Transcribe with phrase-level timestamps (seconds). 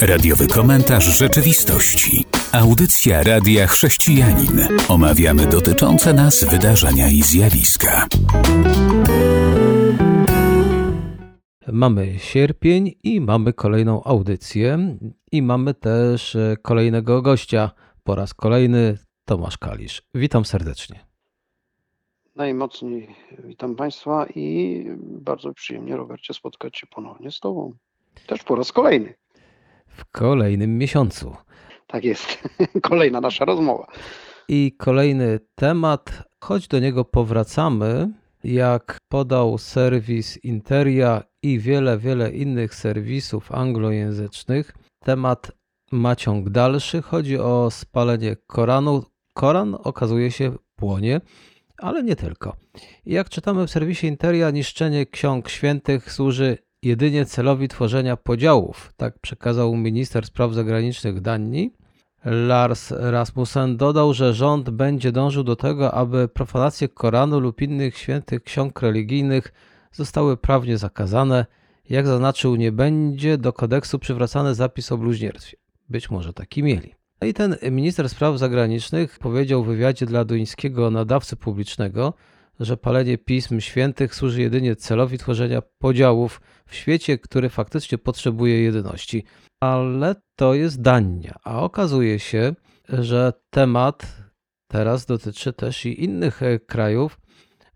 [0.00, 2.24] Radiowy komentarz rzeczywistości.
[2.52, 4.60] Audycja Radia Chrześcijanin.
[4.88, 8.06] Omawiamy dotyczące nas wydarzenia i zjawiska.
[11.72, 14.96] Mamy sierpień i mamy kolejną audycję
[15.32, 17.70] i mamy też e, kolejnego gościa.
[18.04, 20.02] Po raz kolejny Tomasz Kalisz.
[20.14, 21.06] Witam serdecznie.
[22.36, 23.08] Najmocniej
[23.44, 27.74] witam Państwa i bardzo przyjemnie, Robercie, spotkać się ponownie z Tobą.
[28.26, 29.14] Też po raz kolejny.
[29.86, 31.36] W kolejnym miesiącu.
[31.86, 32.48] Tak jest.
[32.82, 33.86] Kolejna nasza rozmowa.
[34.48, 38.10] I kolejny temat, choć do niego powracamy,
[38.44, 44.72] jak podał serwis Interia i wiele, wiele innych serwisów anglojęzycznych,
[45.04, 45.52] temat
[45.92, 47.02] ma ciąg dalszy.
[47.02, 49.04] Chodzi o spalenie Koranu.
[49.34, 51.20] Koran okazuje się płonie,
[51.78, 52.56] ale nie tylko.
[53.06, 58.92] Jak czytamy w serwisie Interia, niszczenie ksiąg świętych służy jedynie celowi tworzenia podziałów.
[58.96, 61.72] Tak przekazał minister spraw zagranicznych Danii.
[62.24, 68.42] Lars Rasmussen dodał, że rząd będzie dążył do tego, aby profanacje Koranu lub innych świętych
[68.42, 69.52] ksiąg religijnych
[69.92, 71.46] zostały prawnie zakazane.
[71.90, 75.56] Jak zaznaczył, nie będzie do kodeksu przywracany zapis o bluźnierstwie.
[75.88, 76.94] Być może taki mieli.
[77.20, 82.14] No i ten minister spraw zagranicznych powiedział w wywiadzie dla duńskiego nadawcy publicznego,
[82.60, 89.24] że palenie pism świętych służy jedynie celowi tworzenia podziałów w świecie, który faktycznie potrzebuje jedyności.
[89.60, 92.54] Ale to jest Dania, a okazuje się,
[92.88, 94.16] że temat
[94.68, 97.20] teraz dotyczy też i innych e, krajów,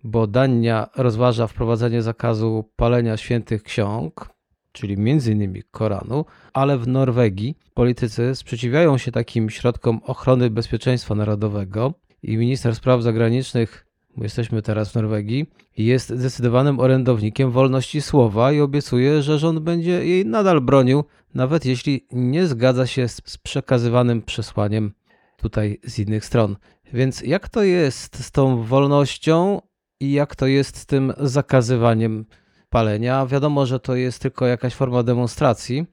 [0.04, 4.28] bo Dania rozważa wprowadzenie zakazu palenia świętych ksiąg,
[4.72, 5.62] czyli m.in.
[5.70, 13.02] Koranu, ale w Norwegii politycy sprzeciwiają się takim środkom ochrony bezpieczeństwa narodowego i minister spraw
[13.02, 20.06] zagranicznych jesteśmy teraz w Norwegii, jest zdecydowanym orędownikiem wolności słowa i obiecuje, że rząd będzie
[20.06, 24.92] jej nadal bronił, nawet jeśli nie zgadza się z przekazywanym przesłaniem
[25.36, 26.56] tutaj z innych stron.
[26.92, 29.60] Więc jak to jest z tą wolnością
[30.00, 32.24] i jak to jest z tym zakazywaniem
[32.70, 33.26] palenia?
[33.26, 35.86] Wiadomo, że to jest tylko jakaś forma demonstracji,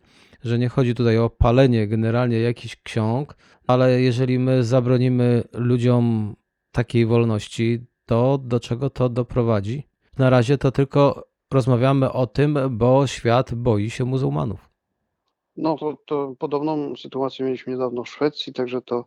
[0.43, 3.35] że nie chodzi tutaj o palenie generalnie jakichś ksiąg,
[3.67, 6.35] ale jeżeli my zabronimy ludziom
[6.71, 9.87] takiej wolności, to do czego to doprowadzi.
[10.17, 14.69] Na razie to tylko rozmawiamy o tym, bo świat boi się muzułmanów.
[15.57, 19.05] No to, to podobną sytuację mieliśmy niedawno w Szwecji, także to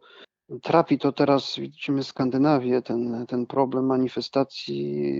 [0.62, 5.12] trapi to teraz, widzimy Skandynawię, ten, ten problem manifestacji,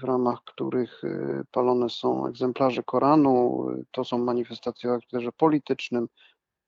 [0.00, 3.66] w ramach których y, palone są egzemplarze Koranu.
[3.90, 6.08] To są manifestacje o charakterze politycznym.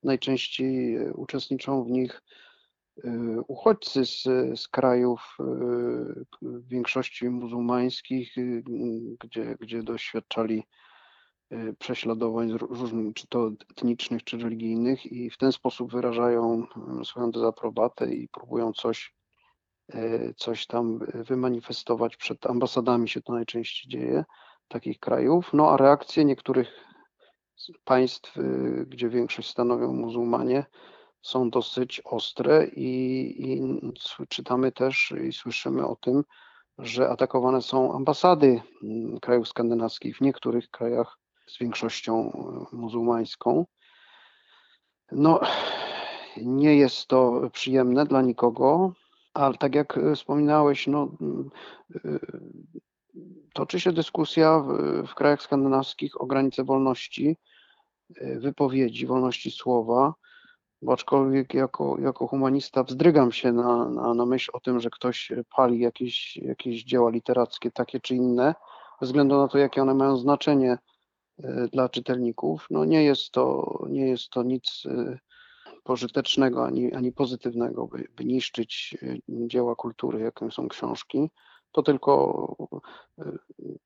[0.03, 2.23] Najczęściej y, uczestniczą w nich
[3.49, 4.23] uchodźcy z,
[4.61, 5.45] z krajów y,
[6.43, 8.63] w większości muzułmańskich, y,
[9.21, 10.63] gdzie, gdzie doświadczali
[11.79, 16.67] prześladowań różnych, czy to etnicznych, czy religijnych, i w ten sposób wyrażają
[17.05, 19.15] swoją dezaprobatę i próbują coś,
[20.37, 24.25] coś tam wymanifestować przed ambasadami, się to najczęściej dzieje,
[24.69, 25.51] takich krajów.
[25.53, 26.69] No a reakcje niektórych
[27.85, 28.37] państw,
[28.87, 30.65] gdzie większość stanowią muzułmanie,
[31.23, 32.91] są dosyć ostre i,
[33.39, 33.63] i
[34.29, 36.25] czytamy też i słyszymy o tym,
[36.79, 42.33] że atakowane są ambasady mm, krajów skandynawskich w niektórych krajach z większością
[42.73, 43.67] e, muzułmańską.
[45.13, 45.41] No,
[46.37, 48.93] nie jest to przyjemne dla nikogo,
[49.35, 51.51] ale tak jak e, wspominałeś, no, mm,
[51.95, 52.19] e,
[53.55, 57.37] toczy się dyskusja w, w krajach skandynawskich o granice wolności
[58.37, 60.15] wypowiedzi, wolności słowa
[60.83, 65.33] bo aczkolwiek jako, jako humanista wzdrygam się na, na, na myśl o tym, że ktoś
[65.57, 68.55] pali jakieś, jakieś dzieła literackie, takie czy inne,
[69.01, 70.79] ze względu na to, jakie one mają znaczenie
[71.39, 72.67] e, dla czytelników.
[72.71, 75.19] No nie jest to, nie jest to nic e,
[75.85, 81.31] pożytecznego ani, ani pozytywnego, by, by niszczyć e, dzieła kultury, jakim są książki
[81.79, 82.57] to tylko
[83.19, 83.25] y,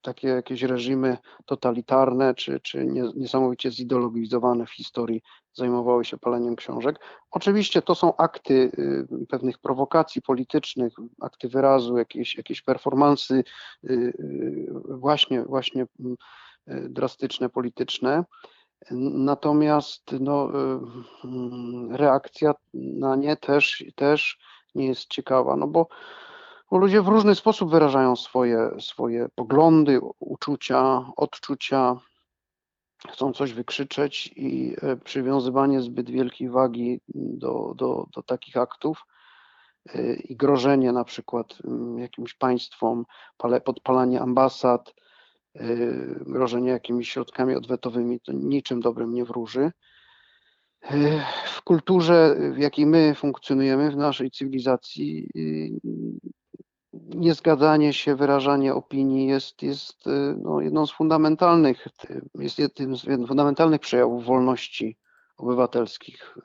[0.03, 2.87] takie jakieś reżimy totalitarne czy, czy
[3.17, 5.23] niesamowicie zideologizowane w historii
[5.53, 7.00] zajmowały się paleniem książek.
[7.31, 13.44] Oczywiście to są akty y, pewnych prowokacji politycznych, akty wyrazu, jakieś, jakieś performansy
[13.85, 15.87] y, właśnie, właśnie
[16.67, 18.25] drastyczne, polityczne.
[18.91, 20.50] Natomiast no,
[21.91, 24.38] reakcja na nie też, też
[24.75, 25.88] nie jest ciekawa, no bo
[26.73, 31.97] bo ludzie w różny sposób wyrażają swoje, swoje poglądy, uczucia, odczucia,
[33.13, 39.07] chcą coś wykrzyczeć i e, przywiązywanie zbyt wielkiej wagi do, do, do takich aktów
[39.95, 43.05] e, i grożenie na przykład mm, jakimś państwom,
[43.65, 44.95] podpalanie ambasad,
[45.55, 45.67] e,
[46.21, 49.73] grożenie jakimiś środkami odwetowymi, to niczym dobrym nie wróży.
[51.47, 55.29] w kulturze, w jakiej my funkcjonujemy, w naszej cywilizacji,
[57.14, 60.05] niezgadzanie się, wyrażanie opinii jest, jest
[60.43, 61.88] no, jedną z fundamentalnych,
[62.35, 64.99] jest jednym z fundamentalnych przejawów wolności
[65.37, 66.37] obywatelskich.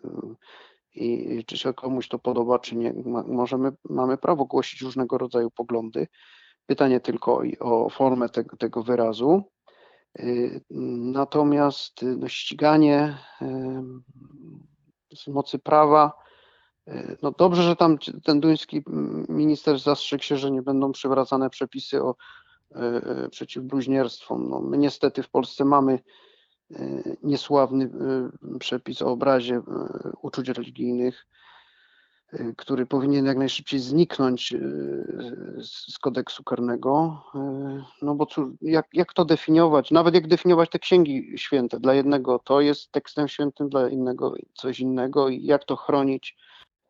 [0.96, 2.94] I czy się komuś to podoba, czy nie,
[3.28, 6.08] możemy, mamy prawo głosić różnego rodzaju poglądy.
[6.66, 9.44] Pytanie tylko o formę tego, tego wyrazu.
[11.12, 13.18] Natomiast no, ściganie
[15.16, 16.12] z mocy prawa,
[17.22, 18.84] no dobrze, że tam ten duński
[19.30, 22.16] minister zastrzegł się, że nie będą przywracane przepisy o
[23.31, 24.50] przeciw bluźnierstwom.
[24.50, 26.00] No, my niestety w Polsce mamy
[27.24, 27.89] niesławny
[28.60, 29.62] przepis o obrazie
[30.22, 31.28] uczuć religijnych,
[32.57, 34.54] który powinien jak najszybciej zniknąć
[35.62, 37.24] z kodeksu karnego.
[38.01, 39.92] No bo cóż, jak, jak to definiować?
[39.92, 44.80] Nawet jak definiować te księgi święte, dla jednego to jest tekstem świętym, dla innego coś
[44.80, 46.38] innego i jak to chronić?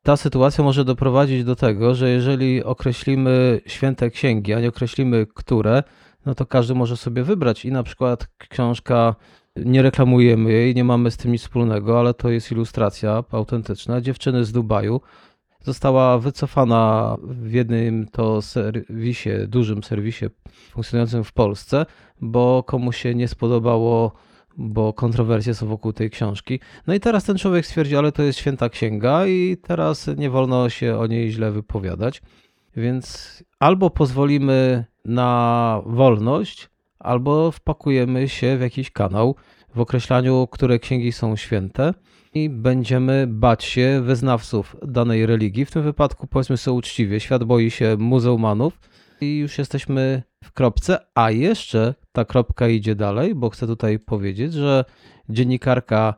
[0.03, 5.83] Ta sytuacja może doprowadzić do tego, że jeżeli określimy święte księgi, a nie określimy które,
[6.25, 9.15] no to każdy może sobie wybrać i na przykład książka
[9.55, 14.01] nie reklamujemy jej, nie mamy z tym nic wspólnego, ale to jest ilustracja autentyczna.
[14.01, 15.01] Dziewczyny z Dubaju
[15.61, 20.25] została wycofana w jednym to serwisie, dużym serwisie
[20.71, 21.85] funkcjonującym w Polsce,
[22.21, 24.11] bo komuś się nie spodobało,
[24.57, 26.59] bo kontrowersje są wokół tej książki.
[26.87, 30.69] No i teraz ten człowiek stwierdzi, ale to jest święta księga i teraz nie wolno
[30.69, 32.21] się o niej źle wypowiadać.
[32.75, 36.69] Więc albo pozwolimy na wolność,
[36.99, 39.35] albo wpakujemy się w jakiś kanał
[39.75, 41.93] w określaniu, które księgi są święte
[42.33, 45.65] i będziemy bać się wyznawców danej religii.
[45.65, 48.79] W tym wypadku powiedzmy sobie uczciwie, świat boi się muzułmanów
[49.21, 54.53] i już jesteśmy w kropce, a jeszcze ta kropka idzie dalej, bo chcę tutaj powiedzieć,
[54.53, 54.85] że
[55.29, 56.13] dziennikarka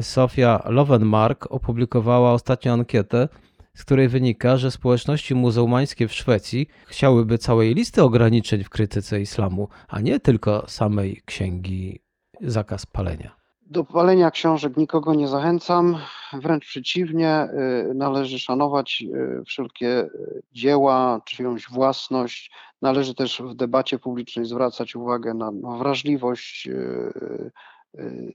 [0.00, 3.28] Sofia Lovenmark opublikowała ostatnią ankietę,
[3.74, 9.68] z której wynika, że społeczności muzułmańskie w Szwecji chciałyby całej listy ograniczeń w krytyce islamu,
[9.88, 12.00] a nie tylko samej księgi
[12.40, 13.40] zakaz palenia.
[13.70, 15.98] Do palenia książek nikogo nie zachęcam,
[16.32, 17.48] wręcz przeciwnie,
[17.90, 22.50] y, należy szanować y, wszelkie y, dzieła, czyjąś własność.
[22.82, 26.68] Należy też w debacie publicznej zwracać uwagę na, wrażliwość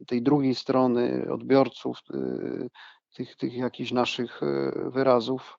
[0.07, 1.99] tej drugiej strony, odbiorców
[3.15, 4.41] tych, tych jakichś naszych
[4.91, 5.57] wyrazów,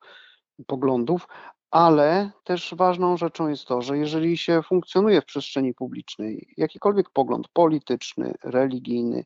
[0.66, 1.28] poglądów,
[1.70, 7.48] ale też ważną rzeczą jest to, że jeżeli się funkcjonuje w przestrzeni publicznej, jakikolwiek pogląd
[7.48, 9.24] polityczny, religijny,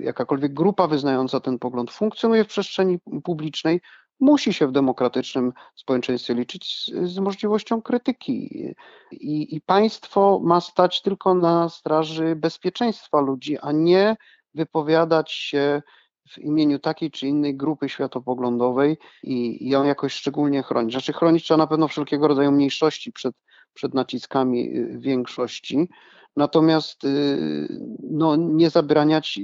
[0.00, 3.80] jakakolwiek grupa wyznająca ten pogląd funkcjonuje w przestrzeni publicznej,
[4.24, 8.64] musi się w demokratycznym społeczeństwie liczyć z, z możliwością krytyki.
[9.10, 14.16] I, I, państwo ma stać tylko na straży bezpieczeństwa ludzi, a nie
[14.54, 15.82] wypowiadać się
[16.28, 20.92] w imieniu takiej czy innej grupy światopoglądowej i ją jakoś szczególnie chronić.
[20.92, 23.34] Znaczy chronić trzeba na pewno wszelkiego rodzaju mniejszości przed,
[23.74, 25.88] przed naciskami y, większości,
[26.36, 27.68] natomiast y,
[28.10, 29.38] no, nie zabraniać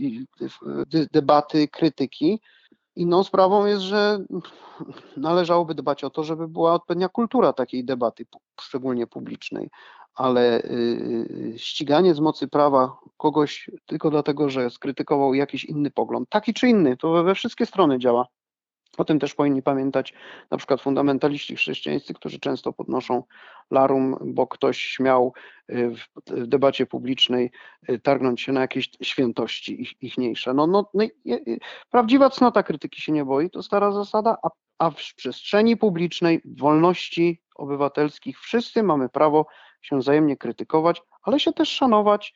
[0.94, 2.41] y, debaty, krytyki.
[2.97, 4.19] Inną sprawą jest, że
[5.17, 8.27] należałoby dbać o to, żeby była odpowiednia kultura takiej debaty,
[8.61, 9.71] szczególnie publicznej
[10.15, 10.71] ale y,
[11.55, 16.69] y, ściganie z mocy prawa kogoś tylko dlatego, że skrytykował jakiś inny pogląd, taki czy
[16.69, 18.26] inny, to we wszystkie strony działa.
[18.99, 20.14] O tym też powinni pamiętać
[20.50, 23.23] na przykład fundamentaliści chrześcijańscy, którzy często podnoszą
[23.70, 25.32] larum, bo ktoś śmiał
[25.70, 27.50] y, w, debacie publicznej
[28.02, 30.54] targnąć się na jakieś świętości ich, ichniejsze.
[30.54, 31.04] No, no, no,
[31.90, 37.42] prawdziwa cnota krytyki się nie boi, to stara zasada, a, a w przestrzeni publicznej, wolności
[37.54, 39.47] obywatelskich wszyscy mamy prawo
[39.82, 42.35] się wzajemnie krytykować, ale się też szanować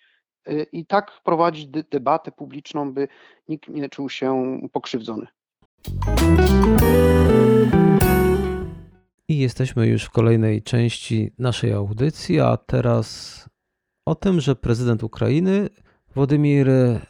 [0.48, 3.08] y, i tak prowadzić debatę publiczną, by
[3.48, 5.26] nikt nie czuł się pokrzywdzony.
[9.28, 13.48] I jesteśmy już w kolejnej części naszej audycji, a teraz
[14.06, 15.68] o tym, że prezydent Ukrainy
[16.14, 16.68] Władimir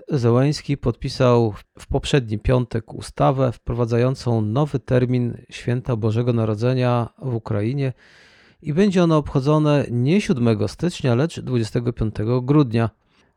[0.09, 7.93] Zełański podpisał w poprzedni piątek ustawę wprowadzającą nowy termin Święta Bożego Narodzenia w Ukrainie
[8.62, 12.90] i będzie ono obchodzone nie 7 stycznia, lecz 25 grudnia.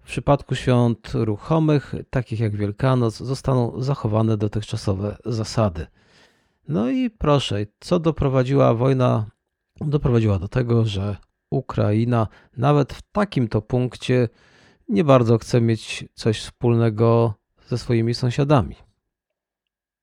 [0.08, 5.88] W przypadku świąt ruchomych, takich jak Wielkanoc, zostaną zachowane dotychczasowe zasady.
[6.68, 9.26] No i proszę, co doprowadziła wojna?
[9.82, 11.18] Doprowadziła do tego, że
[11.50, 14.30] Ukraina nawet w takim to punkcie
[14.90, 17.34] nie bardzo chce mieć coś wspólnego
[17.66, 18.76] ze swoimi sąsiadami.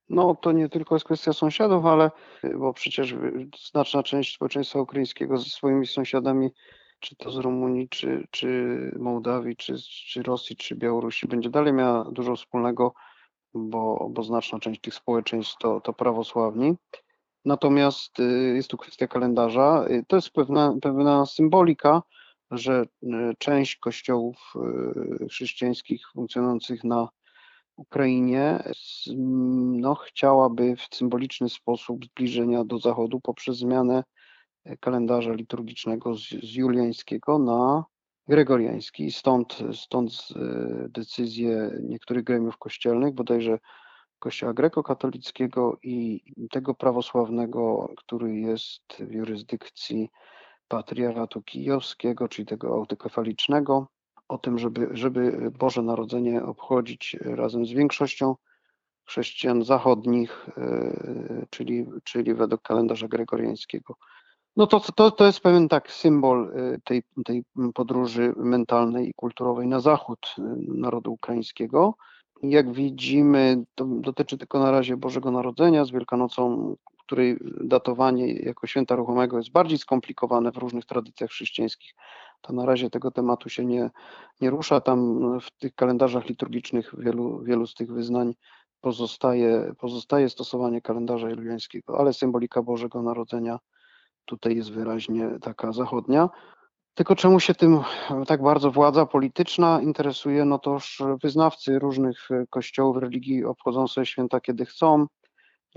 [0.09, 2.11] No, to nie tylko jest kwestia sąsiadów, ale
[2.59, 3.15] bo przecież
[3.71, 6.51] znaczna część społeczeństwa ukraińskiego ze swoimi sąsiadami,
[7.05, 9.75] czy to z Rumunii, czy, czy Mołdawii, czy,
[10.09, 12.95] czy Rosji, czy Białorusi, będzie dalej miała dużo wspólnego
[13.55, 16.75] bo, bo znaczna część tych społeczeństw to, to prawosławni.
[17.45, 19.85] Natomiast y, jest tu kwestia kalendarza.
[19.91, 22.03] Y, To jest pewna, pewna symbolika,
[22.51, 23.07] że y,
[23.39, 24.53] część kościołów
[25.31, 27.09] chrześcijańskich funkcjonujących na
[27.77, 28.63] Ukrainie
[29.77, 34.05] no, chciałaby w symboliczny sposób zbliżenia do Zachodu poprzez zmianę
[34.81, 37.85] kalendarza liturgicznego z, z juliańskiego na
[38.29, 39.13] gregoriański.
[39.13, 43.59] Stąd, stąd e, decyzje niektórych gremiów kościelnych, bodajże
[44.19, 50.11] Kościoła grekokatolickiego i tego prawosławnego, który jest w jurysdykcji
[50.69, 53.89] patriarchatu kijowskiego, czyli tego autokefalicznego,
[54.29, 58.35] o tym, żeby, żeby Boże Narodzenie obchodzić razem z większością
[59.09, 63.95] chrześcijan zachodnich, e, czyli, czyli według kalendarza gregoriańskiego.
[64.57, 67.45] No to, to, to jest pewien tak symbol e, tej, tej
[67.75, 71.95] podróży mentalnej i kulturowej na zachód e, narodu ukraińskiego.
[72.43, 76.75] Jak widzimy, to dotyczy tylko na razie Bożego Narodzenia z Wielkanocą,
[77.07, 81.95] której datowanie jako święta ruchomego jest bardziej skomplikowane w różnych tradycjach chrześcijańskich.
[82.41, 83.91] To na razie tego tematu się nie,
[84.41, 84.81] nie rusza.
[84.81, 88.35] Tam w tych kalendarzach liturgicznych wielu, wielu z tych wyznań
[88.81, 93.59] pozostaje, pozostaje stosowanie kalendarza juliańskiego, ale symbolika Bożego Narodzenia
[94.25, 96.29] tutaj jest wyraźnie taka zachodnia.
[96.95, 97.81] Tylko czemu się tym
[98.27, 100.45] tak bardzo władza polityczna interesuje?
[100.45, 105.07] No toż wyznawcy różnych e, kościołów, religii obchodzą sobie święta kiedy chcą.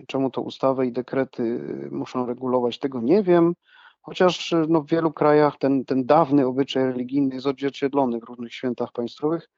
[0.07, 3.53] Czemu to ustawy i dekrety e, muszą regulować, tego nie wiem.
[4.01, 8.53] Chociaż e, no, w wielu krajach ten, ten dawny obyczaj religijny jest odzwierciedlony w różnych
[8.53, 9.49] świętach państwowych.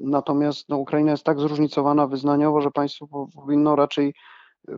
[0.00, 4.14] Natomiast no, Ukraina jest tak zróżnicowana wyznaniowo, że państwo po- powinno raczej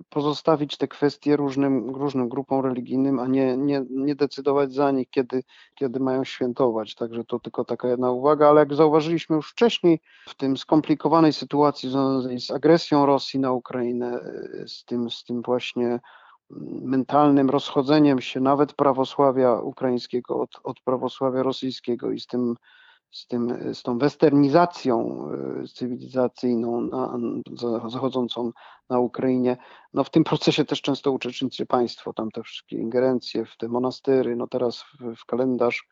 [0.09, 5.43] pozostawić te kwestie różnym, różnym grupom religijnym, a nie, nie, nie decydować za nich, kiedy,
[5.75, 6.95] kiedy mają świętować.
[6.95, 11.91] Także to tylko taka jedna uwaga, ale jak zauważyliśmy już wcześniej, w tym skomplikowanej sytuacji
[11.91, 14.21] związanej z agresją Rosji na Ukrainę,
[14.55, 16.01] yy, z tym, z tym właśnie mm,
[16.83, 22.55] mentalnym rozchodzeniem się nawet prawosławia ukraińskiego od, od prawosławia rosyjskiego i z tym
[23.12, 25.26] z, tym, z tą westernizacją
[25.62, 26.88] e, cywilizacyjną
[27.88, 28.52] zachodzącą
[28.90, 29.57] na Ukrainie.
[29.95, 34.37] No w tym procesie też często uczestniczy państwo, tam te wszystkie ingerencje w te monastyry,
[34.37, 35.88] no teraz w, w kalendarz.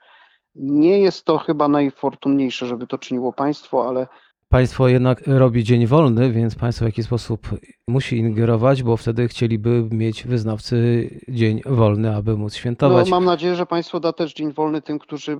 [0.54, 4.06] Nie jest to chyba najfortunniejsze, żeby to czyniło państwo, ale
[4.50, 7.48] Państwo jednak robi dzień wolny, więc państwo w jakiś sposób
[7.88, 13.10] musi ingerować, bo wtedy chcieliby mieć wyznawcy dzień wolny, aby móc no, świętować.
[13.10, 15.36] mam nadzieję, że państwo da też dzień wolny tym, którzy y,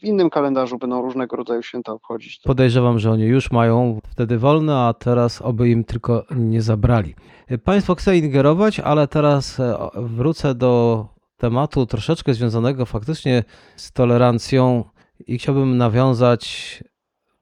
[0.00, 2.40] w innym kalendarzu będą różnego rodzaju święta obchodzić.
[2.44, 7.14] Podejrzewam, że oni już mają wtedy wolne, a teraz oby im tylko nie zabrali.
[7.64, 13.44] Państwo chce ingerować, ale teraz e, wrócę do tematu troszeczkę związanego faktycznie
[13.76, 14.84] z tolerancją
[15.26, 16.84] i chciałbym nawiązać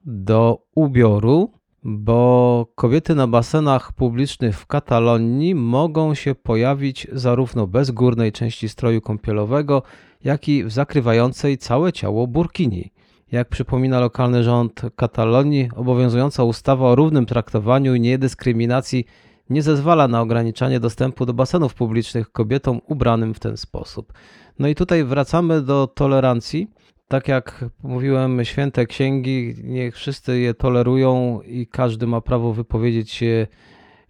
[0.05, 8.31] do ubioru, bo kobiety na basenach publicznych w Katalonii mogą się pojawić zarówno bez górnej
[8.31, 9.83] części stroju kąpielowego,
[10.23, 12.91] jak i w zakrywającej całe ciało burkini.
[13.31, 19.05] Jak przypomina lokalny rząd Katalonii, obowiązująca ustawa o równym traktowaniu i niedyskryminacji
[19.49, 24.13] nie zezwala na ograniczanie dostępu do basenów publicznych kobietom ubranym w ten sposób.
[24.59, 26.67] No i tutaj wracamy do tolerancji.
[27.11, 33.47] Tak jak mówiłem, święte księgi, niech wszyscy je tolerują i każdy ma prawo wypowiedzieć się,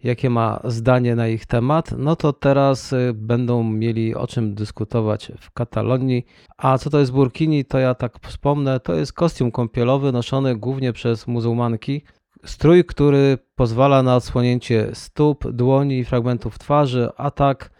[0.02, 1.94] jakie ma zdanie na ich temat.
[1.98, 6.26] No to teraz y, będą mieli o czym dyskutować w Katalonii.
[6.56, 10.92] A co to jest burkini, to ja tak wspomnę, to jest kostium kąpielowy noszony głównie
[10.92, 12.02] przez muzułmanki.
[12.44, 17.70] Strój, który pozwala na odsłonięcie stóp, dłoni i fragmentów twarzy, a tak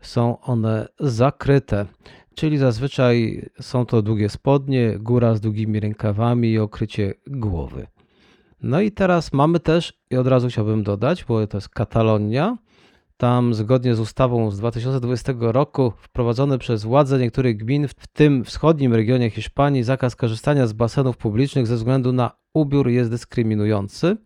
[0.00, 1.86] są one zakryte.
[2.38, 7.86] Czyli zazwyczaj są to długie spodnie, góra z długimi rękawami i okrycie głowy.
[8.62, 12.58] No i teraz mamy też, i od razu chciałbym dodać, bo to jest Katalonia,
[13.16, 18.94] tam zgodnie z ustawą z 2020 roku wprowadzony przez władze niektórych gmin, w tym wschodnim
[18.94, 24.16] regionie Hiszpanii, zakaz korzystania z basenów publicznych ze względu na ubiór jest dyskryminujący.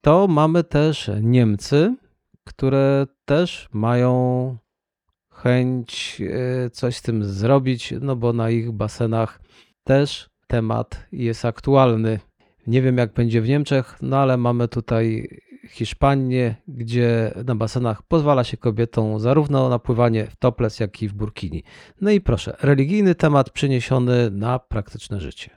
[0.00, 1.96] To mamy też Niemcy,
[2.44, 4.56] które też mają
[5.46, 9.40] chęć e, coś z tym zrobić, no bo na ich basenach
[9.84, 12.20] też temat jest aktualny.
[12.66, 15.28] Nie wiem jak będzie w Niemczech, no ale mamy tutaj
[15.68, 21.14] Hiszpanię, gdzie na basenach pozwala się kobietom zarówno na pływanie w topless, jak i w
[21.14, 21.62] burkini.
[22.00, 25.50] No i proszę, religijny temat przeniesiony na praktyczne życie.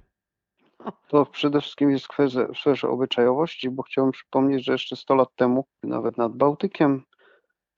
[1.08, 5.66] To przede wszystkim jest kwestia, kwestia obyczajowości, bo chciałbym przypomnieć, że jeszcze 100 lat temu,
[5.84, 7.04] nawet nad Bałtykiem,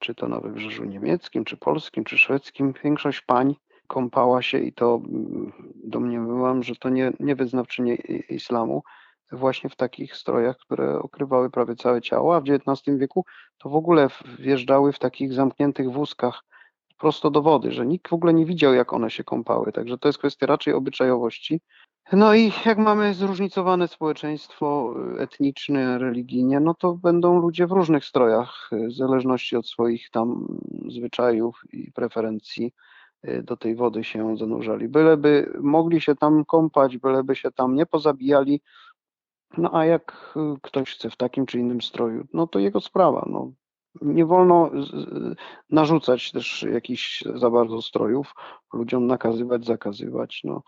[0.01, 3.55] czy to na wybrzeżu niemieckim, czy polskim, czy szwedzkim, większość pań
[3.88, 5.51] kąpała się i to mm,
[5.84, 7.96] domniemywam, że to nie, nie wyznawczynie
[8.29, 8.84] islamu,
[9.31, 13.25] właśnie w takich strojach, które okrywały prawie całe ciało, a w XIX wieku
[13.58, 14.08] to w ogóle
[14.39, 16.43] wjeżdżały w takich zamkniętych wózkach
[17.01, 19.72] prosto do wody, że nikt w ogóle nie widział, jak one się kąpały.
[19.72, 21.62] Także to jest kwestia raczej obyczajowości.
[22.13, 28.70] No i jak mamy zróżnicowane społeczeństwo etniczne, religijnie, no to będą ludzie w różnych strojach,
[28.72, 30.48] w zależności od swoich tam
[30.88, 32.74] zwyczajów i preferencji
[33.27, 34.88] y, do tej wody się zanurzali.
[34.88, 38.62] Byleby mogli się tam kąpać, byleby się tam nie pozabijali,
[39.58, 43.25] no a jak ktoś chce w takim czy innym stroju, no to jego sprawa.
[43.29, 43.51] No.
[44.01, 44.71] Nie wolno
[45.69, 48.33] narzucać też jakichś za bardzo strojów,
[48.74, 50.41] ludziom nakazywać, zakazywać.
[50.43, 50.63] No.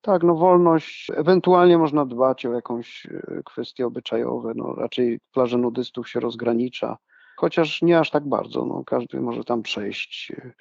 [0.00, 6.08] Tak, no wolność, ewentualnie można dbać o jakąś e, kwestie obyczajowe, no raczej plaże nudystów
[6.08, 6.96] się rozgranicza,
[7.36, 10.52] chociaż nie aż tak bardzo, no każdy może tam przejść, e,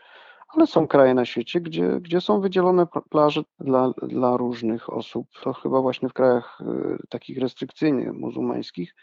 [0.47, 5.53] ale są kraje na świecie, gdzie, gdzie są wydzielone plaże dla, dla różnych osób, to
[5.53, 8.95] chyba właśnie w krajach e, takich restrykcyjnych, muzułmańskich,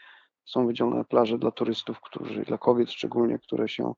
[0.45, 3.93] są wydzielone plaże dla turystów, którzy, dla kobiet szczególnie, które się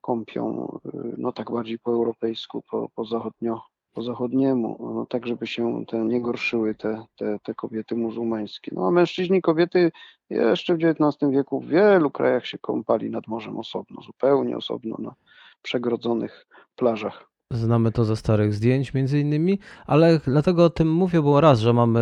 [0.00, 0.78] kąpią,
[1.18, 3.60] no tak bardziej po europejsku, po, po zachodnio
[3.98, 8.70] po zachodniemu, no, tak żeby się te nie gorszyły te, te, te kobiety muzułmańskie.
[8.74, 9.92] No a mężczyźni, kobiety
[10.30, 15.14] jeszcze w XIX wieku w wielu krajach się kąpali nad morzem osobno, zupełnie osobno na
[15.62, 17.27] przegrodzonych plażach.
[17.52, 21.72] Znamy to ze starych zdjęć między innymi, ale dlatego o tym mówię, bo raz, że
[21.72, 22.00] mamy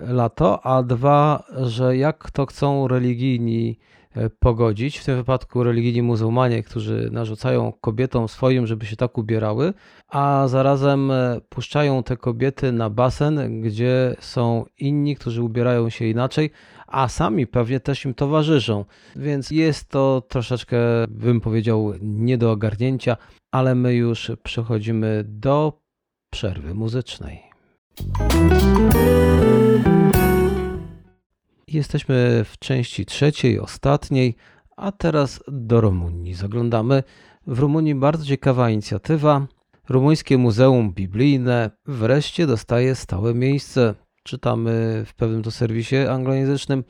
[0.00, 3.78] lato, a dwa, że jak to chcą religijni
[4.16, 4.98] E, pogodzić.
[4.98, 9.72] W tym wypadku religijni muzułmanie, którzy narzucają kobietom swoim, żeby się tak ubierały,
[10.08, 16.50] a zarazem e, puszczają te kobiety na basen, gdzie są inni, którzy ubierają się inaczej,
[16.92, 18.84] a sami pewnie też im towarzyszą.
[19.16, 20.76] Więc jest to troszeczkę,
[21.08, 23.16] bym powiedział, nie do ogarnięcia,
[23.50, 25.82] ale my już przechodzimy do
[26.30, 27.42] przerwy muzycznej.
[31.68, 34.36] Jesteśmy w części trzeciej, ostatniej,
[34.76, 36.34] a teraz do Rumunii.
[36.34, 37.02] Zaglądamy.
[37.46, 39.46] W Rumunii bardzo ciekawa inicjatywa.
[39.88, 43.94] Rumuńskie Muzeum Biblijne wreszcie dostaje stałe miejsce.
[44.22, 46.84] Czytamy w pewnym to serwisie anglojęzycznym.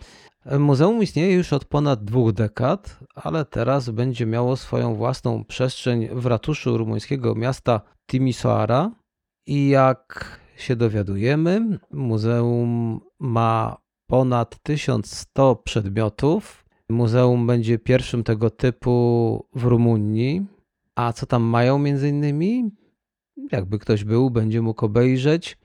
[0.59, 6.27] Muzeum istnieje już od ponad dwóch dekad, ale teraz będzie miało swoją własną przestrzeń w
[6.27, 8.90] ratuszu rumuńskiego miasta Timisoara.
[9.47, 16.64] I jak się dowiadujemy, muzeum ma ponad 1100 przedmiotów.
[16.90, 20.47] Muzeum będzie pierwszym tego typu w Rumunii.
[20.95, 22.71] A co tam mają między innymi?
[23.53, 25.59] Jakby ktoś był, będzie mógł obejrzeć.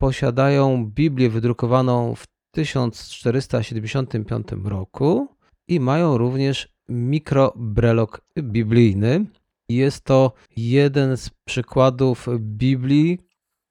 [0.00, 5.28] Posiadają Biblię wydrukowaną w 1475 roku
[5.68, 9.26] i mają również mikrobrelok biblijny.
[9.68, 13.18] Jest to jeden z przykładów Biblii,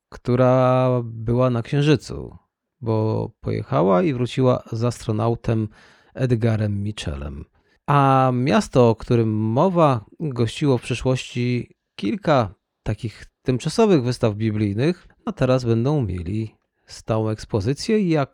[0.10, 2.38] która była na Księżycu
[2.82, 5.68] bo pojechała i wróciła z astronautem
[6.14, 7.46] Edgarem Mitchellem.
[7.88, 15.66] A miasto, o którym mowa, gościło w przeszłości kilka takich tymczasowych wystaw biblijnych, a teraz
[15.66, 18.30] będą mieli stałą ekspozycję i jak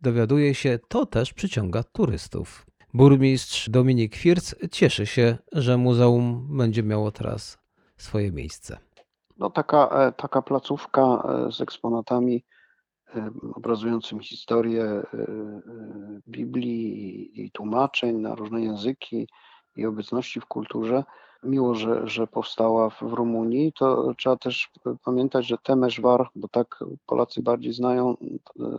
[0.00, 2.66] dowiaduje się, to też przyciąga turystów.
[2.94, 7.58] Burmistrz Dominik Firc cieszy się, że muzeum będzie miało teraz
[7.96, 8.78] swoje miejsce.
[9.38, 12.44] No taka, e, taka placówka e, z eksponatami
[14.22, 15.26] historię e, e,
[16.28, 19.28] Biblii i tłumaczeń na różne języki
[19.76, 21.04] i obecności w kulturze.
[21.46, 23.72] Miło, że, że powstała w Rumunii.
[23.72, 24.70] To trzeba też
[25.04, 28.16] pamiętać, że Temeszwar, bo tak Polacy bardziej znają e,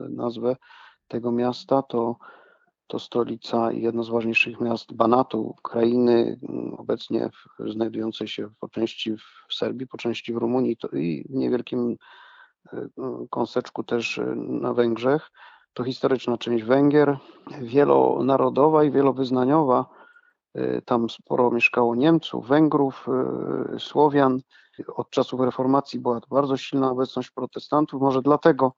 [0.10, 0.56] nazwę
[1.08, 2.16] tego miasta, to,
[2.88, 6.40] to stolica i jedno z ważniejszych miast Banatu, krainy
[6.78, 11.98] obecnie znajdującej się po części w Serbii, po części w Rumunii to i w niewielkim
[13.30, 15.32] kąseczku też y, na Węgrzech.
[15.74, 17.18] To historyczna część Węgier,
[17.62, 19.86] wielonarodowa i wielowyznaniowa.
[20.58, 23.08] Y, tam sporo mieszkało Niemców, Węgrów,
[23.76, 24.40] y, Słowian.
[24.96, 28.02] Od czasów reformacji była bardzo silna obecność protestantów.
[28.02, 28.74] Może dlatego,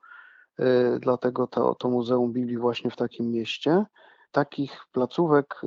[0.99, 3.85] dlatego to, to Muzeum Biblii właśnie w takim mieście.
[4.31, 5.61] Takich placówek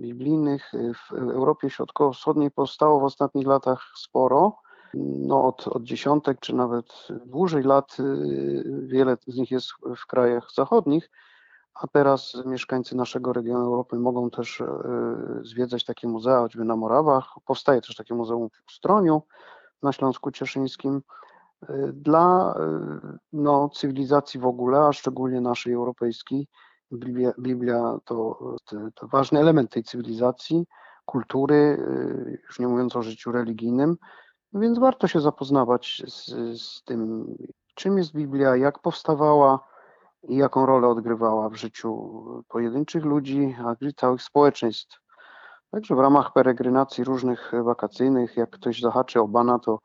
[0.00, 4.56] biblijnych w Europie Środkowo-Wschodniej powstało w ostatnich latach sporo
[4.96, 10.48] no od, od dziesiątek czy nawet dłużej lat y, wiele z nich jest w krajach
[10.54, 11.10] zachodnich,
[11.74, 14.66] a teraz mieszkańcy naszego regionu Europy mogą też y,
[15.42, 17.34] zwiedzać takie muzea, choćby na Morawach.
[17.46, 19.22] Powstaje też takie muzeum w Stroniu
[19.82, 21.02] na Śląsku Cieszyńskim
[21.62, 22.54] y, dla
[23.32, 26.48] no, cywilizacji w ogóle, a szczególnie naszej europejskiej.
[26.92, 28.38] Biblia, Biblia to,
[28.94, 30.66] to ważny element tej cywilizacji,
[31.04, 31.78] kultury,
[32.46, 33.96] już nie mówiąc o życiu religijnym.
[34.52, 36.26] Więc warto się zapoznawać z,
[36.62, 37.26] z tym,
[37.74, 39.73] czym jest Biblia, jak powstawała
[40.28, 45.00] i jaką rolę odgrywała w życiu pojedynczych ludzi, a i całych społeczeństw.
[45.70, 49.78] Także w ramach peregrinacji różnych wakacyjnych, jak ktoś zahaczy o Bana, to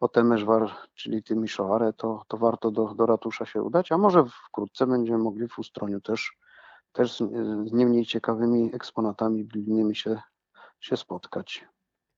[0.00, 4.86] o Temeszwar, czyli Tymiszoare, to, to warto do, do ratusza się udać, a może wkrótce
[4.86, 6.36] będziemy mogli w Ustroniu też,
[6.92, 7.18] też z,
[7.68, 10.20] z nie mniej ciekawymi eksponatami biblijnymi się,
[10.80, 11.68] się spotkać.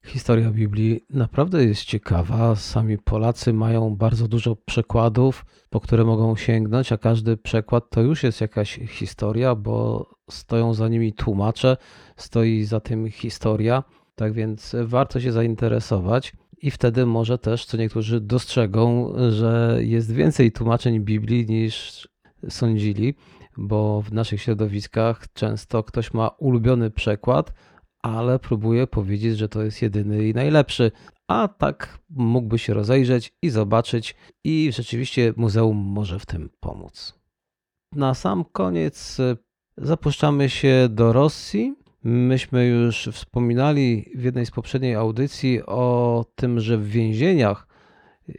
[0.05, 2.55] Historia Biblii naprawdę jest ciekawa.
[2.55, 8.23] Sami Polacy mają bardzo dużo przekładów, po które mogą sięgnąć, a każdy przekład to już
[8.23, 11.77] jest jakaś historia, bo stoją za nimi tłumacze,
[12.17, 13.83] stoi za tym historia.
[14.15, 20.51] Tak więc warto się zainteresować i wtedy może też co niektórzy dostrzegą, że jest więcej
[20.51, 22.07] tłumaczeń Biblii niż
[22.49, 23.15] sądzili,
[23.57, 27.53] bo w naszych środowiskach często ktoś ma ulubiony przekład,
[28.01, 30.91] ale próbuje powiedzieć, że to jest jedyny i najlepszy.
[31.27, 37.19] A tak mógłby się rozejrzeć i zobaczyć, i rzeczywiście muzeum może w tym pomóc.
[37.91, 39.17] Na sam koniec
[39.77, 46.77] zapuszczamy się do Rosji Myśmy już wspominali w jednej z poprzedniej audycji o tym, że
[46.77, 47.67] w więzieniach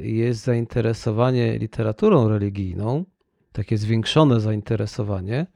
[0.01, 3.05] jest zainteresowanie literaturą religijną,
[3.53, 5.47] takie zwiększone zainteresowanie.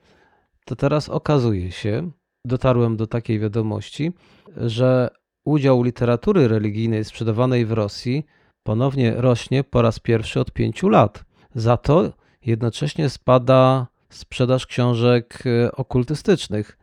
[0.65, 2.11] To teraz okazuje się,
[2.47, 4.13] dotarłem do takiej wiadomości,
[4.57, 5.11] że
[5.45, 8.27] udział literatury religijnej sprzedawanej w Rosji
[8.63, 11.25] ponownie rośnie po raz pierwszy od pięciu lat.
[11.55, 12.13] Za to
[12.47, 16.79] jednocześnie spada sprzedaż książek okultystycznych.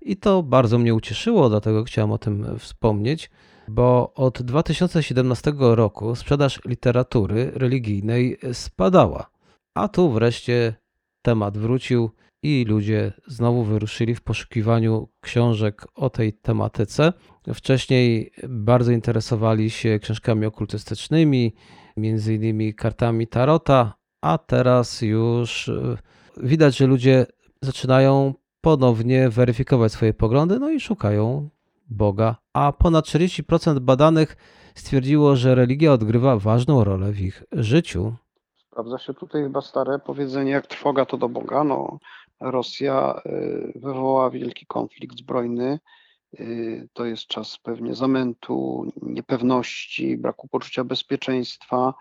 [0.00, 3.30] I to bardzo mnie ucieszyło, dlatego chciałem o tym wspomnieć,
[3.68, 9.30] bo od 2017 roku sprzedaż literatury religijnej spadała.
[9.74, 10.74] A tu wreszcie
[11.22, 12.10] temat wrócił
[12.42, 17.12] i ludzie znowu wyruszyli w poszukiwaniu książek o tej tematyce.
[17.54, 21.54] Wcześniej bardzo interesowali się książkami okultystycznymi,
[21.96, 25.96] między innymi kartami Tarota, a teraz już e,
[26.36, 27.26] widać, że ludzie
[27.62, 31.48] zaczynają ponownie weryfikować swoje poglądy, no i szukają
[31.90, 32.36] Boga.
[32.52, 34.36] A ponad 40% badanych
[34.74, 38.14] stwierdziło, że religia odgrywa ważną rolę w ich życiu.
[38.56, 41.64] Sprawdza się tutaj chyba stare powiedzenie, jak trwoga to do Boga.
[41.64, 41.98] No,
[42.40, 45.78] Rosja y, wywołała wielki konflikt zbrojny.
[46.40, 51.94] Y, to jest czas pewnie zamętu, niepewności, braku poczucia bezpieczeństwa.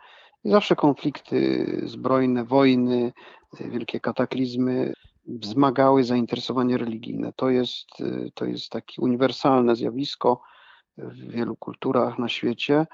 [0.44, 3.14] I zawsze konflikty zbrojne, wojny,
[3.62, 4.94] y, wielkie kataklizmy
[5.26, 7.34] wzmagały zainteresowanie religijne.
[7.36, 7.88] To jest,
[8.34, 10.42] to jest takie uniwersalne zjawisko
[10.98, 12.86] w wielu kulturach na świecie,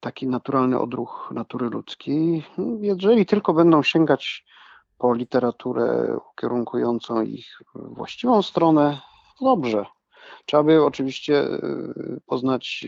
[0.00, 2.44] taki naturalny odruch natury ludzkiej.
[2.80, 4.44] Jeżeli tylko będą sięgać
[5.00, 9.00] po literaturę ukierunkującą ich właściwą stronę,
[9.40, 9.86] dobrze.
[10.46, 12.86] Trzeba by oczywiście y, poznać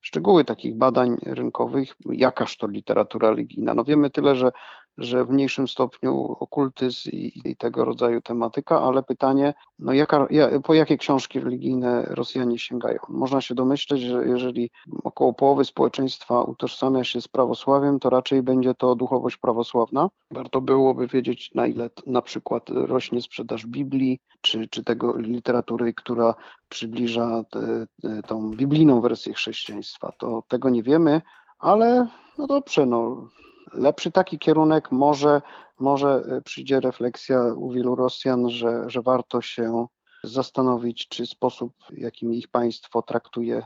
[0.00, 3.74] szczegóły takich badań rynkowych, jakaż to literatura religijna.
[3.74, 4.52] No wiemy tyle, że
[4.98, 10.28] że w mniejszym stopniu okultyzm i, i tego rodzaju tematyka, ale pytanie, no jaka,
[10.64, 12.98] po jakie książki religijne Rosjanie sięgają?
[13.08, 14.70] Można się domyśleć, że jeżeli
[15.04, 20.08] około połowy społeczeństwa utożsamia się z prawosławiem, to raczej będzie to duchowość prawosławna.
[20.30, 26.34] Warto byłoby wiedzieć, na ile na przykład rośnie sprzedaż Biblii, czy, czy tego literatury, która
[26.68, 30.12] przybliża te, te, tą biblijną wersję chrześcijaństwa.
[30.18, 31.22] To tego nie wiemy,
[31.58, 32.06] ale
[32.38, 33.28] no dobrze, no,
[33.72, 35.42] lepszy taki kierunek, może,
[35.80, 39.86] może e, przyjdzie refleksja u wielu Rosjan, że, że warto się
[40.24, 43.62] zastanowić, czy sposób, jakim ich państwo traktuje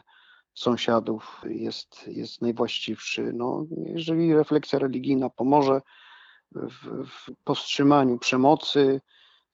[0.55, 3.33] sąsiadów jest, jest najwłaściwszy.
[3.35, 5.81] No, jeżeli refleksja religijna pomoże
[6.53, 9.01] w, w powstrzymaniu przemocy,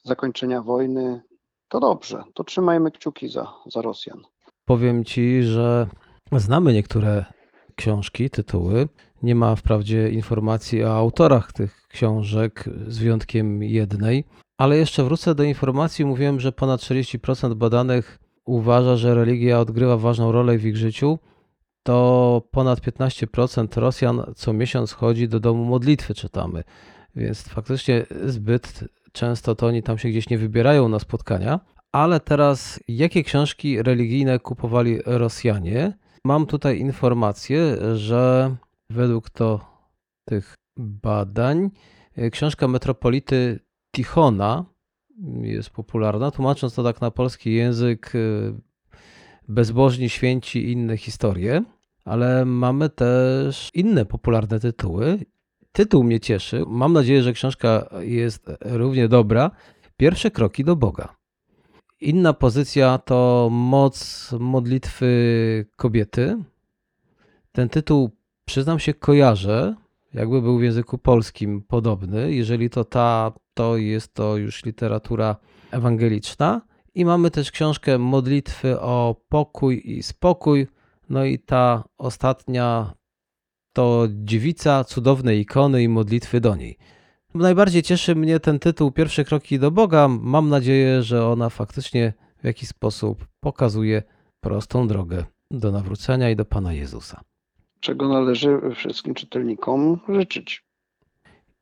[0.05, 1.23] zakończenia wojny,
[1.69, 4.23] to dobrze, to trzymajmy kciuki za, za Rosjan.
[4.65, 5.87] Powiem ci, że
[6.33, 7.25] znamy niektóre
[7.77, 8.89] książki, tytuły.
[9.25, 14.25] Nie ma wprawdzie informacji o autorach tych książek, z wyjątkiem jednej,
[14.59, 16.05] ale jeszcze wrócę do informacji.
[16.05, 21.19] Mówiłem, że ponad 40% badanych uważa, że religia odgrywa ważną rolę w ich życiu.
[21.83, 26.65] To ponad 15% Rosjan co miesiąc chodzi do domu modlitwy, czytamy.
[27.17, 31.61] Więc faktycznie zbyt często to oni tam się gdzieś nie wybierają na spotkania.
[31.93, 35.93] Ale teraz, jakie książki religijne kupowali Rosjanie?
[36.25, 38.55] Mam tutaj informację, że
[38.95, 39.61] według to
[40.25, 41.71] tych badań
[42.17, 43.61] e, książka metropolity
[43.97, 44.65] Tichona
[45.43, 46.31] jest popularna.
[46.31, 48.19] Tłumacząc to tak na polski język, e,
[49.49, 51.63] bezbożni, święci inne historie,
[52.05, 55.19] ale mamy też inne popularne tytuły.
[55.73, 56.65] Tytuł mnie cieszy.
[56.67, 59.51] Mam nadzieję, że książka jest równie dobra.
[59.97, 61.17] Pierwsze kroki do Boga.
[62.01, 66.37] Inna pozycja to Moc modlitwy kobiety.
[67.53, 68.11] Ten tytuł,
[68.45, 69.75] przyznam się, kojarzę.
[70.15, 72.35] jakby był w języku polskim podobny.
[72.35, 75.37] Jeżeli to ta, to jest to już literatura
[75.71, 76.61] ewangeliczna.
[76.95, 80.67] I mamy też książkę Modlitwy o pokój i spokój.
[81.11, 82.95] No i ta ostatnia
[83.73, 86.79] to Dziewica, cudowne ikony i modlitwy do niej.
[87.35, 90.09] Najbardziej cieszy mnie ten tytuł Pierwsze kroki do Boga.
[90.09, 94.03] Mam nadzieję, że ona faktycznie w jakiś sposób pokazuje
[94.41, 97.21] prostą drogę do nawrócenia i do Pana Jezusa.
[97.85, 100.65] Czego należy wszystkim czytelnikom życzyć.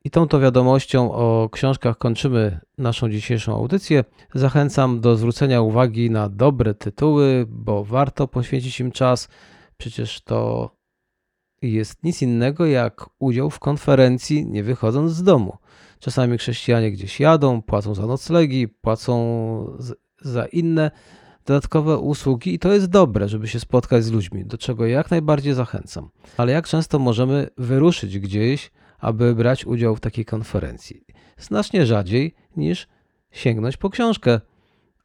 [0.03, 4.03] I tą to wiadomością o książkach kończymy naszą dzisiejszą audycję.
[4.33, 9.29] Zachęcam do zwrócenia uwagi na dobre tytuły, bo warto poświęcić im czas.
[9.77, 10.69] Przecież to
[11.61, 15.57] jest nic innego jak udział w konferencji, nie wychodząc z domu.
[15.99, 19.77] Czasami chrześcijanie gdzieś jadą, płacą za noclegi, płacą
[20.21, 20.91] za inne
[21.45, 25.53] dodatkowe usługi i to jest dobre, żeby się spotkać z ludźmi, do czego jak najbardziej
[25.53, 26.09] zachęcam.
[26.37, 31.03] Ale jak często możemy wyruszyć gdzieś, aby brać udział w takiej konferencji?
[31.37, 32.87] Znacznie rzadziej niż
[33.31, 34.41] sięgnąć po książkę,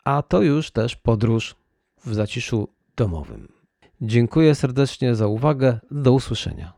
[0.04, 1.56] a to już też podróż
[2.04, 3.48] w zaciszu domowym.
[4.00, 5.78] Dziękuję serdecznie za uwagę.
[5.90, 6.72] Do usłyszenia.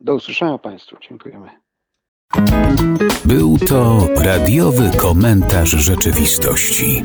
[0.00, 0.96] Do usłyszenia Państwu.
[1.08, 1.48] Dziękujemy.
[3.24, 7.04] Był to radiowy komentarz rzeczywistości.